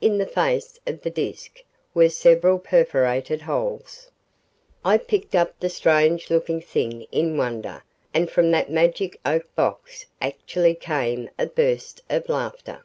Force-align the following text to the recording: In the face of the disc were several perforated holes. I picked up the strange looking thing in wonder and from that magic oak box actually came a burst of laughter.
In 0.00 0.18
the 0.18 0.26
face 0.26 0.80
of 0.88 1.02
the 1.02 1.10
disc 1.10 1.62
were 1.94 2.08
several 2.08 2.58
perforated 2.58 3.42
holes. 3.42 4.10
I 4.84 4.98
picked 4.98 5.36
up 5.36 5.60
the 5.60 5.68
strange 5.68 6.30
looking 6.30 6.60
thing 6.60 7.02
in 7.12 7.36
wonder 7.36 7.84
and 8.12 8.28
from 8.28 8.50
that 8.50 8.72
magic 8.72 9.20
oak 9.24 9.46
box 9.54 10.06
actually 10.20 10.74
came 10.74 11.30
a 11.38 11.46
burst 11.46 12.02
of 12.10 12.28
laughter. 12.28 12.82